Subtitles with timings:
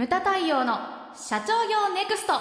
[0.00, 0.78] ムタ太陽の
[1.14, 2.32] 社長業ネクスト。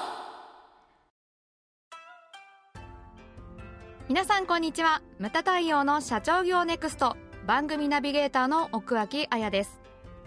[4.08, 5.02] 皆さんこんにちは。
[5.20, 7.18] ムタ太陽の社長業ネクスト。
[7.46, 9.78] 番組ナビゲーターの奥脇彩です。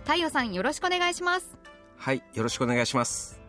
[0.00, 1.56] 太陽さんよろしくお願いします。
[1.96, 3.40] はいよろしくお願いします。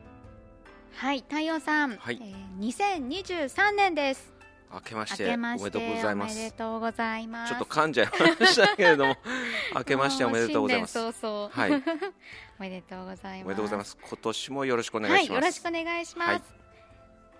[0.95, 2.21] はい太陽さん、はい。
[2.21, 4.32] えー、2023年です
[4.73, 6.53] 明けましておめでとうございます。
[6.53, 7.49] とうございます。
[7.51, 8.07] ちょっと噛んじゃい
[8.39, 9.17] ましたけれども
[9.75, 10.97] 明けましておめでとうございます。
[10.99, 11.71] もうはい。
[12.59, 13.45] おめでとうございます。
[13.45, 13.97] おめでとうございます。
[14.01, 16.29] 今年もよろしくお願いします、はい、よろしくお願いします。
[16.29, 16.41] はい。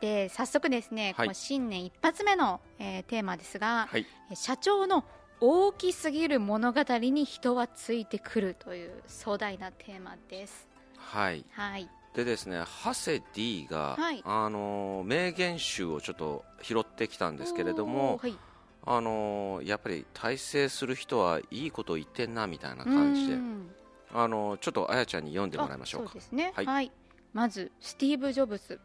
[0.02, 1.28] で早速ですね、はい。
[1.28, 4.06] この新年一発目の、えーテーマですが、はい。
[4.32, 5.04] え社長の
[5.40, 10.68] 大きすぎる物語に人はついてくるという壮大なテーマです。
[10.96, 11.46] はい。
[11.52, 14.22] はい、でですねハセ D が、はい。
[14.24, 18.38] あのー名言集をちょっと拾ってきたんですけれどもはい、
[18.86, 23.72] あのーやっぱり大成する人はいいこと言ってんなみたいな感じでうん。
[24.14, 26.12] あのーちょっとあやちゃんに読んでもらいましょうか。
[26.12, 26.54] うですね。
[26.56, 26.92] ははいい、
[27.34, 28.80] まずスティーブ・ジョブズ、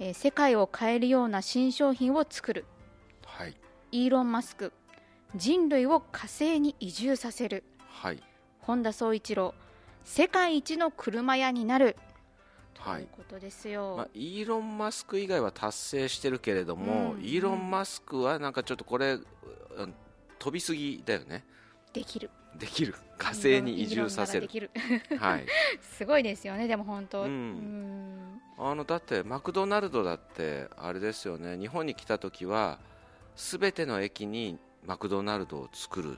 [0.00, 2.64] えー世界を変えるような新商品を作る。
[3.24, 3.54] はい。
[3.92, 4.72] イーロン・マスク、
[5.36, 7.62] 人類を火星に移住させる。
[7.88, 8.22] はい。
[8.60, 9.54] 本田宗一郎。
[10.02, 11.96] 世界一の車屋になる
[12.74, 13.02] とはい。
[13.02, 19.94] いうことですよ、まあ、イーロン・マスク以外は達成してるけれども、うんイーロン・マスクはなんかちょっとこれ、うん
[20.38, 21.44] 飛びすぎだよね。
[21.92, 22.30] できる。
[22.58, 22.94] できる。
[23.18, 24.48] 火星に移住させる。
[25.18, 25.46] はい。
[25.82, 27.22] すごいですよねでも本当。
[27.22, 28.40] うん。
[28.58, 28.66] うん。
[28.70, 31.58] あのだってマクドナルドだってあれですよね。
[31.58, 32.78] 日本に来た時は
[33.36, 36.14] 全ての駅にマクドナルドを作るっ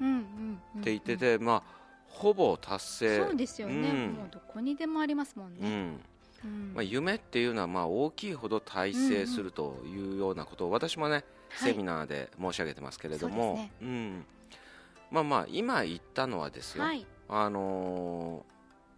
[0.83, 1.63] て言ってて、まあ
[2.07, 3.19] ほぼ達成。
[3.19, 4.13] そうですよね、うん。
[4.13, 6.01] もうどこにでもありますもんね、うん
[6.45, 6.73] うん。
[6.75, 11.25] まあ、夢っていうのはまあ大きいほど達成するというようなことを私もね、はい。
[11.71, 13.73] セミナーで申し上げてますけれども、そうですね。
[13.83, 14.25] うん、
[15.11, 17.07] まあまあ今言ったのはですよ、はい。
[17.29, 18.45] あの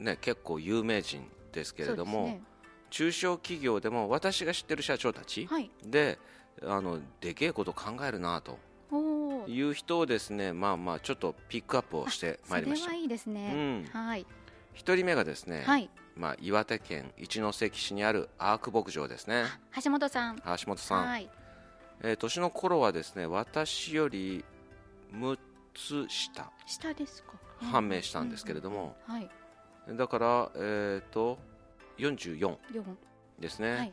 [0.01, 2.43] ーね、結構有名人ですけれども、ね。
[2.91, 5.71] 中小企業でも私が知ってる社長たちはい。
[5.85, 6.19] で、
[6.63, 8.59] あのでけえこと考えるなと
[9.49, 10.53] いう人をですね。
[10.53, 12.85] まあまあちょっとピックアップをしてまいりました。
[12.85, 14.27] それはいいですね、はい。
[14.75, 19.45] 一人目がですね、はいまあ、岩手県一関市にあるアーク牧場ですね。
[19.83, 20.37] 橋本さん。
[20.37, 21.29] 橋本さん、はい。
[22.03, 24.45] えー年の頃はですね私より
[25.13, 25.39] 6
[25.75, 26.51] つ下。
[26.67, 27.33] 下ですか。
[27.61, 29.97] 判明したんですけれども、うんうんはい。
[29.97, 31.39] だから、えー、と
[31.99, 32.59] 44四。
[33.39, 33.93] ですね、はい。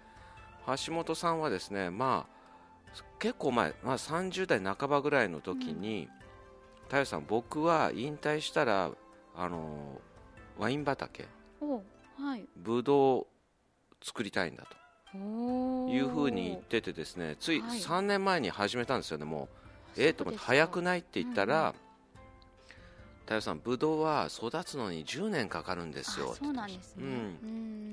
[0.86, 2.42] 橋本さんはですねまあ
[3.20, 6.10] 結構前、まあ、30代半ばぐらいの時に
[6.92, 8.92] 「太陽さん僕は引退したら
[9.34, 10.02] あの
[10.58, 11.26] ワイン畑
[12.20, 12.46] おはい。
[12.56, 13.28] ブドウを
[14.02, 14.82] 作りたいんだと。
[15.90, 17.80] いうふうに言っててですねついはい。
[17.80, 19.50] 3年前に始めたんですよねも
[19.98, 20.02] う。
[20.02, 21.76] ええと思って早くないって言ったうんら
[23.26, 27.06] 太陽さんブドウは育つのに10年かかるんですよあそうなんですね、う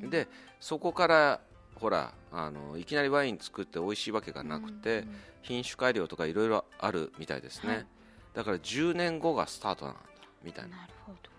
[0.06, 0.10] ん。
[0.10, 0.28] で
[0.60, 1.40] そこから
[1.74, 7.86] ほらあのいきなりワイン作って美味しいわけがなくて、うん品種改良とかいろいろあるみたいですね、はい。
[8.34, 10.00] だから10年後がスタートなんだ
[10.42, 10.76] みたいな。
[10.76, 11.18] なるほど。
[11.22, 11.37] ら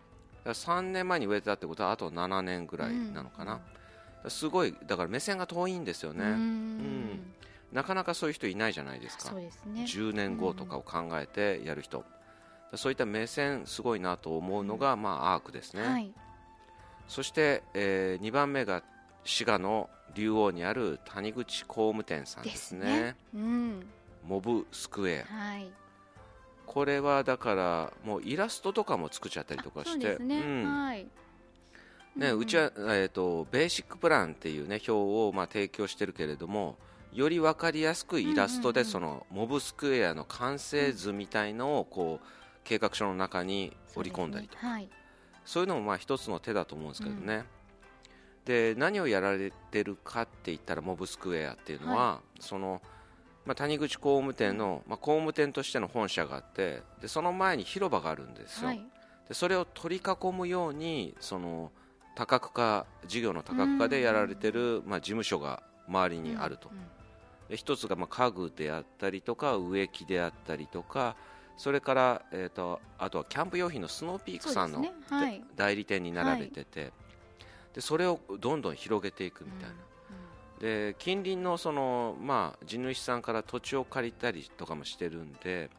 [0.54, 3.64] 3年前に植えたってことはあと7年ぐらいなのかな、だか
[4.26, 6.32] らすごいだから目線が遠いんですよね、うん。
[6.32, 7.34] うん。
[7.72, 9.30] なかなかそういう人いないじゃないですか。
[9.30, 9.84] そうですね。
[9.84, 12.04] 10年後とかを考えてやる人、
[12.76, 16.14] そういった目線すごいなと思うのが、まあ、アークですね、はい。
[17.08, 18.84] そして、え2番目が
[19.24, 23.16] 滋賀の竜王にある谷口工務店さんでですすねね。
[23.36, 23.86] うん。
[24.28, 25.34] モブスクエア。
[25.34, 25.72] はい
[26.69, 30.18] これはだからもうイラストとかも作っちゃったりとかして。
[30.18, 30.63] うん。
[30.66, 31.07] はい。
[32.16, 36.78] ねうちは、えー、とベーシックプランっていう、ね、表をまあ提供してるけれども
[37.12, 38.91] より分かりやすくイラストでうんうんうん。
[38.91, 42.28] そのモブスクエアの完成図みたいのをこう
[42.63, 44.62] 計画書の中に織り込んだりとか。
[44.62, 44.74] そうね。
[44.75, 44.90] はい。
[45.46, 47.46] そういうのもまあ一つの手だと思うんですけどね、
[48.46, 52.84] で何をやられてるかって言ったらモブスクエアっていうのは、その
[53.45, 58.85] まあ、谷口工務店の、まあ、工務店としての本社があってでその前に広場があるんですよ、はい。
[59.27, 61.72] でそれを取り囲むようにその
[62.16, 66.69] 多角化事業の多角化でやられてる、まあ、事務所が周りにあると、
[67.47, 71.15] で一つがまあ家具であったりとか植木であったりとか
[71.59, 74.94] それから、えー、とあとはキャンプ用品のスノーピークさんの、ね。
[75.09, 75.44] はい。
[75.56, 76.63] 代理店になられて。
[76.63, 76.94] て、
[77.74, 79.75] でそれをどんどん広げていくみたいな、
[80.59, 85.69] で近隣のその、まあ、地主さんから土地を借りたりとかもしてるんで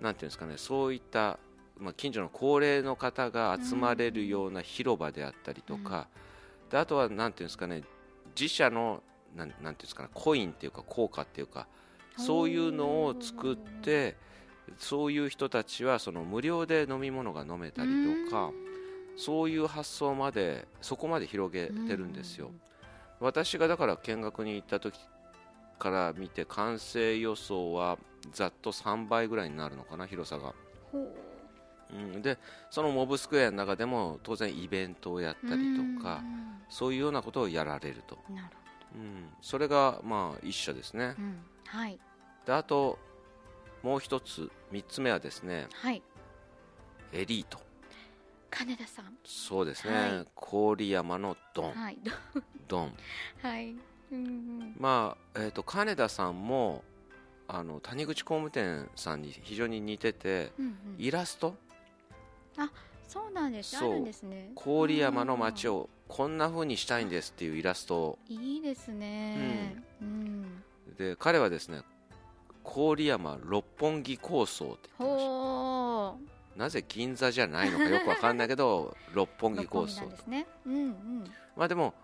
[0.00, 1.38] なんていうんですかねそういった、
[1.78, 6.08] まあ、近所の高齢の方が集まれるような広場であったりとか、
[6.70, 7.82] であとはなんていうんですかね
[8.34, 9.02] 自社の
[9.36, 11.66] なんなんていうんですかねコインっていうか効果っていうか
[12.16, 14.16] そういうのを作って
[14.78, 17.90] そういう人たちはその無料で飲み物が飲めたり
[18.26, 18.50] とか
[19.16, 22.50] そういう発想までそこまで広げてるんですよ、
[23.22, 24.98] 私がだから見学に行った時
[25.78, 27.98] から見て完成予想は
[28.32, 30.54] ざっと3倍ぐらいになるのかな広さが、
[30.92, 31.96] う。
[32.18, 32.38] ん、で
[32.70, 36.22] そのモブスクエアの中でも当然イベントをやったりとか
[36.68, 38.18] そういうようなことをやられると。
[38.28, 38.56] なる
[38.94, 41.98] うん、それがまあ一社ですね、うん、はい。
[42.44, 42.98] であと
[43.82, 46.02] もう一つ3つ目はですねはい。
[47.12, 47.58] エリート
[48.52, 49.16] 金田さん。
[49.24, 50.06] そうですね、は
[50.74, 50.76] い。
[50.76, 51.98] 郡山のドン、はい。
[52.68, 52.92] ドン。
[53.42, 53.70] はい。
[53.70, 56.84] うんうんまあ、えー、と金田さんも
[57.48, 60.76] あの谷口工務店さんに非常に似ててうんうん。
[60.98, 61.56] イラスト？
[63.08, 63.76] そうなんです。
[63.76, 64.52] あるんですね。
[64.54, 68.18] 郡山の街をこんな風にしたいんですっていうイラストを。
[68.28, 69.82] いいですね。
[70.00, 70.62] うん。
[70.96, 71.82] で彼はですね
[72.64, 75.26] 郡山六本木構想って言ってまし
[76.56, 80.46] なぜ銀座じゃないのかよくわかんないけど 六本木構想んですね。
[80.66, 81.24] うんうん。
[81.56, 81.94] まあでも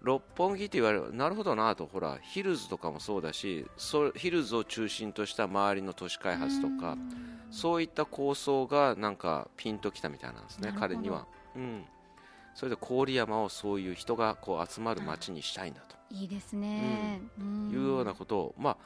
[0.00, 7.38] 六本木って言われるなるほどなとほらヒルズとかもそうだしそヒルズを中心とした周りの都市開発とかうん。
[7.50, 11.26] そういった構想がなんかピンときたみたいなんですね彼には、
[11.56, 11.84] うん、
[12.54, 15.96] それで郡山をそういう人がこう集まる街にしたいんだと。
[16.10, 17.20] いいですね。
[17.38, 17.70] うん。
[17.70, 18.76] いうようなことを、まあ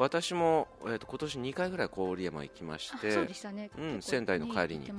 [0.00, 3.70] 私も、えー、と今年2回ぐらい郡山行きましあてそうでしたね。
[3.76, 4.90] うん仙台の帰りに。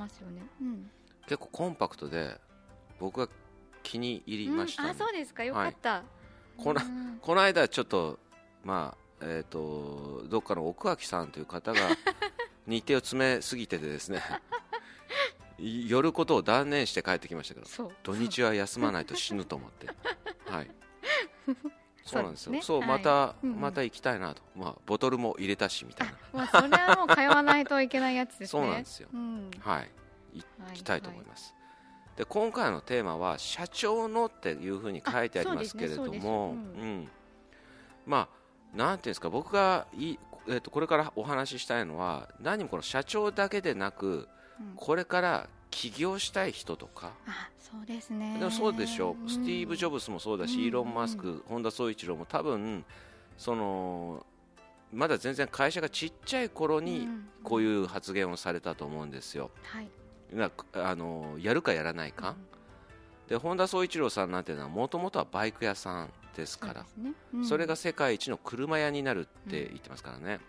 [1.25, 2.39] 結構コンパクトで
[2.99, 3.27] 僕が
[3.81, 4.89] 気に入りました、ね。
[4.89, 4.95] うん。
[4.95, 5.43] あそうですか。
[5.43, 6.03] よかった。
[6.55, 8.19] こなうんこの間ちょっと
[8.63, 11.79] まあえっ、とどっかの奥脇さんという方が
[12.67, 14.21] 日程を詰めすぎててですね
[15.57, 19.87] い寄ることを断念して帰ってきましたけど土日は休まないと死ぬと思って。
[20.45, 20.69] はい
[22.05, 22.51] そうなんですよ。
[22.53, 22.61] ね。
[22.61, 22.87] そうはい。
[22.87, 23.61] また、うんうん。
[23.61, 26.13] また行きたいなと、まあ、ボトルも入れたしみたいな。
[26.33, 28.47] まあそれはもう通わないといけないやつですね。
[28.47, 29.09] そうなんですよ。
[29.13, 29.51] うん。
[29.59, 29.89] はい。
[30.33, 31.53] 行行きたいと思います、
[32.15, 36.21] で今回のテーマは社長のっていうふうに書いてありますけれどもね。
[36.21, 36.81] そうです。
[36.81, 37.09] うん。
[38.05, 38.29] ま
[38.73, 44.27] あなんていうんですか僕がいい、えー、とこれからお話ししたいのは何もこの社長だけでなく
[44.59, 44.73] うん。
[44.75, 47.13] これから起業したい人とか。
[47.25, 48.37] あそうですね。
[48.37, 49.25] でもそうでしょう。
[49.25, 49.29] ん。
[49.29, 50.61] スティーブ・ジョブズもそうだし、うん。
[50.65, 52.85] イーロン・マスク、本田宗一郎も多分
[53.37, 54.25] その
[54.93, 57.29] まだ全然会社がちっちゃい頃にん。
[57.43, 59.49] こういう発言をされたと思うんですよ。
[59.63, 59.87] はい。
[60.33, 62.35] なあのやるかやらないか、
[63.27, 66.85] で本田宗一郎さんなんていうのはもともとはバイク屋さんですから。
[66.97, 67.13] ね。
[67.33, 67.45] うん。
[67.45, 70.39] それが世界一の車屋になるって言ってますからね、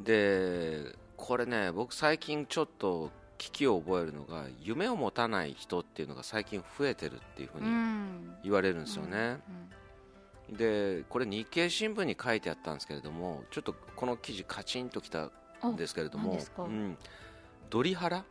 [0.00, 8.36] でこれね僕最近ちょっと危機を覚えるのが夢を持たない人っていうのが最近増えてるっていうふううにん。
[8.42, 9.38] 言われるんですよね、
[10.50, 15.30] でこれ日経新聞に書いてあったんですけれどもちょっとこの記事カチンときた
[15.62, 16.96] うんんですけれどもうん、
[17.70, 18.24] ドリハラ？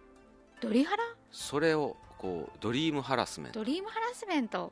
[0.62, 1.04] ドリハラ？
[1.32, 3.60] それをこうドリームハラスメント。
[3.60, 4.72] ドリームハラスメント。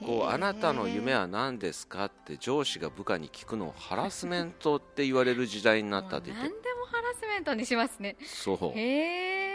[0.00, 6.48] こうあなたの夢はは何ですかって上司が部下に聞くのをハラスメントって言われる時代になったって言って。
[6.48, 8.16] 何でもハラスメントにしますね。
[8.24, 8.78] そう。
[8.78, 9.47] へえ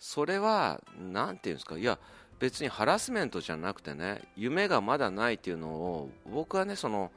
[0.00, 1.98] それはなんていうんですかいや
[2.40, 7.12] 別にハラスメントじゃなくてね夢がまだないっていうのを僕はねその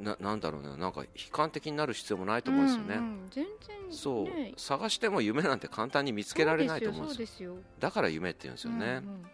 [0.00, 7.56] ななんだろうねなんか悲観的になる必要もないと思うんですよね、んん全然そう、ね探しても夢なんて簡単に見つけられないと思うんですよ。
[7.78, 9.26] だから夢って言うんですよね、うんうん。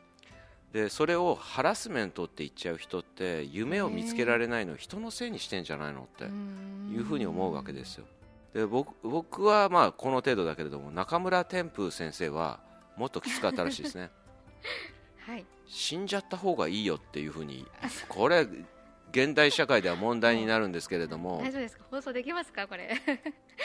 [0.73, 8.07] でそれをハラスメントって言っちゃう人って夢を見つけられないのを人のせいにしてんじゃないのっていうふうに思うわけですよ
[8.55, 12.61] で僕僕はまあこの程度だけれども中村天風先生は
[12.97, 14.11] もっときつかったらしいですね。
[15.27, 15.45] はい。
[15.67, 17.67] 死んじゃった方がいいよっていうふうに
[18.09, 18.47] これ
[19.11, 21.85] 現代社会では問題になるんですけれども大丈夫ですか？
[21.91, 22.69] 放送できますか？
[22.69, 23.01] これ。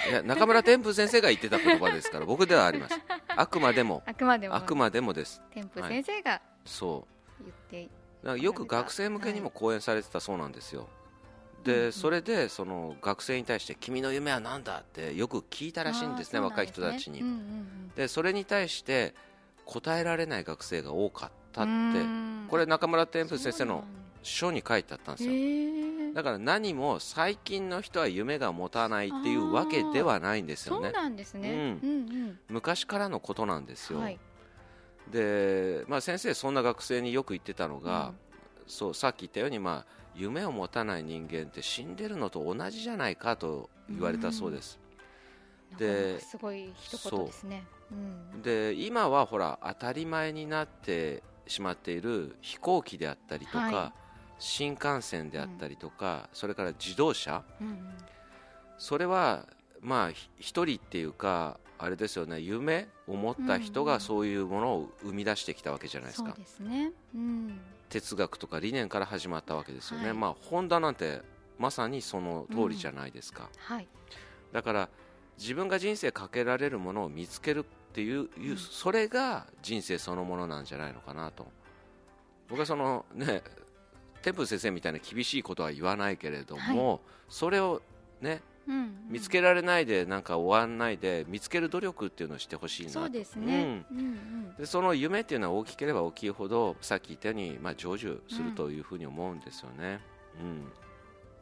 [0.10, 2.96] いや中村天風先生が言ってた言葉ですから僕ではあります。
[3.28, 4.02] あくまでも。
[4.08, 4.56] あくまでも。
[4.56, 5.42] あくまでもです。
[5.52, 7.06] 天風先生がそ
[7.40, 7.44] う。
[7.72, 7.88] 言っ
[8.36, 10.99] てよく学生向けにも講演されてたそうなんですよ、うん
[11.64, 17.24] で、うんそれでその学生に対して「君の夢は何だ?」ってよく聞いたらしいんですね若い人たちに、
[17.96, 19.14] でそれに対して
[19.66, 22.48] 答えられない学生が多かったっうんうてん。
[22.50, 23.84] これ中村天風先生の
[24.24, 26.14] 書に書いてあったんですよ。
[26.14, 31.52] だから何も最近の人は夢が持たないっていうわけではないんですそうよねなんですね。
[31.84, 31.90] うん。
[31.90, 34.20] うん昔からのことなんですよ、うんはい。
[35.12, 38.14] で、まあ、先生そんな学生によく言ってたのが、
[38.68, 44.80] そうさっき言ったように、まあ、夢を持たない人間って死んでるのと同じじゃないかと言われたそうです、
[45.78, 47.64] ですごい一言ですね。
[47.92, 47.96] う
[48.38, 48.42] ん。
[48.42, 53.94] で今はほら当たり前になってしまっている飛行機であったりとか、は
[54.40, 57.44] 新幹線であったりとか、それから自動車。
[57.62, 57.94] うんうん。
[58.78, 59.46] それは
[59.82, 67.60] まあひ一人っていうかあれですよね夢を持った人がそういうものを生み出してきたわけじゃないですか、そうですね、うん、
[67.90, 70.14] 哲学とか理念から始まったわけですよね、はい。
[70.18, 71.22] まあホンダなんて
[71.58, 73.88] まさにその通りじゃないですか、はい。
[74.52, 74.90] だから
[75.38, 81.48] 自分が人生かけられるものを見つけるっていう、いううんそれが人生そのものなんじゃないのかなと。
[82.50, 83.42] 僕はそのね
[84.22, 87.82] 天風先生みたいな厳しいことは言わないけれども、それを
[88.22, 88.42] ねうんうん
[89.10, 93.00] 見つけられないでなんか終わんないで見つける努力っていうのをしてほしいなと。
[93.00, 93.98] そうですね、うん。
[93.98, 100.00] うんでその夢っていうのは大きければ大きいほどさっき言ったように、まあ、成就するというふうに思うんですよね。
[100.40, 100.72] うん。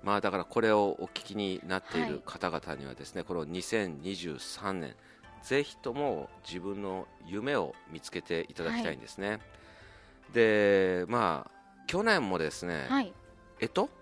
[0.03, 4.95] まあ、だからこれをお聞きになっている方々にはですね、この2023年
[5.43, 9.39] ぜひとも自分の夢を見つけていただきたいんですね。
[10.33, 11.51] でまあ
[11.87, 13.13] 去年もですね、はい。
[13.59, 13.96] 干支？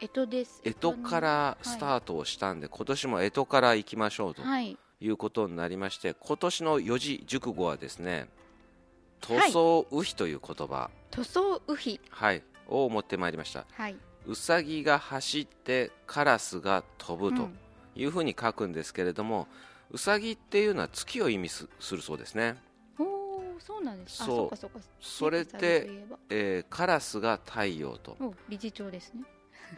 [0.00, 0.62] えとです。
[0.64, 4.76] 干支からスタートをしたんで、今年も干支から行きましょうとはい。
[5.02, 8.28] いうことになりまして今年の四字熟語はですね
[9.22, 13.64] 「塗はい装うひ」という言葉、塗装ウヒはい、を持ってまいりました。
[13.72, 13.96] はい。
[14.26, 17.58] うさぎが走ってカラスが飛ぶとうん。
[17.96, 19.48] いうふうに書くんですけれども、
[19.90, 22.56] うさぎっていうのは月を意味すするそうですね、
[22.98, 24.22] おおそうなんです。
[24.22, 24.36] あそう。
[24.36, 24.80] そうかそうか。
[25.00, 25.90] それねで
[26.28, 28.16] えーカラスが太陽と。
[28.20, 29.22] お理事長ですね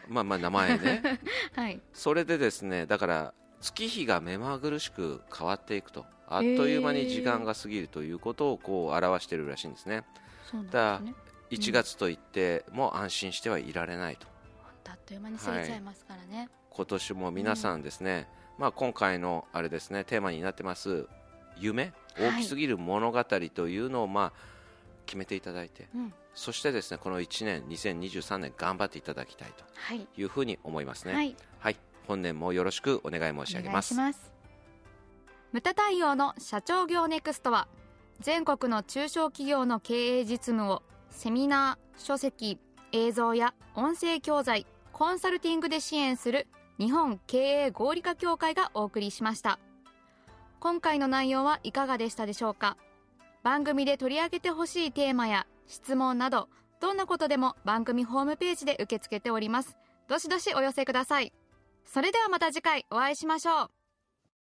[0.07, 1.19] まあまあ名前ね。
[1.55, 1.81] はい。
[1.93, 6.05] それでですねだから月日が目まぐるしく変わっていくと。
[6.27, 10.03] あっという間に時間が過ぎるということをこう表しているらしいんですね。
[10.49, 11.15] そうなんだですね。
[11.51, 14.27] 1月といっても安心してはいられないと。
[14.85, 21.07] あっという間に過ぎちゃいますからね、今年も皆さんですね、まあ、今回のあれですねテーマになってます
[21.57, 21.93] 夢？
[22.15, 22.29] はい。
[22.35, 24.53] 大きすぎる物語というのをまあ
[25.05, 30.07] 決めていただいて、うんそしてですねこの1年2023年頑張っていただきたいとはい。
[30.17, 31.13] いうふうに思いますね。
[31.13, 31.35] はい。
[31.59, 33.93] はい、本年もよろしくお願い申し上げます。
[33.93, 34.31] お願いします。
[35.51, 37.67] ムタ太陽の社長業ネクストは
[38.19, 42.59] 全国の中小企業の経営実務をセミナー書籍
[42.91, 46.47] 映像や音声教材コンサルティングで支援する
[46.79, 49.59] 日本経営合理化協会がお送りしました。
[50.59, 52.77] 今回の内容はいかがでしたでしょうか？
[53.43, 56.49] 番組で取り上げてほしいテーマや質問など
[56.81, 59.77] どんなことでも番組ホームページで受け付けております。
[60.09, 61.31] どしどしお寄せください。
[61.85, 63.82] それではまた次回お会いしましょう。